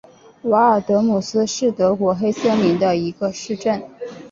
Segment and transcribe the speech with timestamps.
[0.45, 3.79] 瓦尔德姆斯是德国黑森州的一个市镇。